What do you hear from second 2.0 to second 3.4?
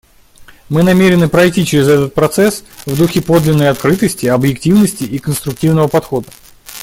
процесс в духе